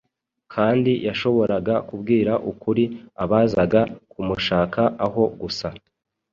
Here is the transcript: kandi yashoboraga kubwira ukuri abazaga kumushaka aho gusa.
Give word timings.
kandi 0.53 0.91
yashoboraga 1.07 1.75
kubwira 1.89 2.33
ukuri 2.51 2.83
abazaga 3.23 3.81
kumushaka 4.11 4.81
aho 5.05 5.21
gusa. 5.41 5.67